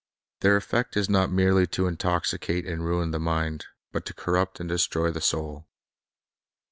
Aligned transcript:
Their 0.39 0.57
effect 0.57 0.97
is 0.97 1.11
not 1.11 1.31
merely 1.31 1.67
to 1.67 1.85
intoxicate 1.85 2.65
and 2.65 2.83
ruin 2.83 3.11
the 3.11 3.19
mind, 3.19 3.67
but 3.91 4.03
to 4.07 4.15
corrupt 4.15 4.59
and 4.59 4.67
destroy 4.67 5.11
the 5.11 5.21
soul. 5.21 5.67